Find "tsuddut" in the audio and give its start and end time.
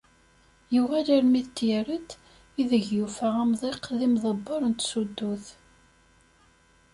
4.73-5.45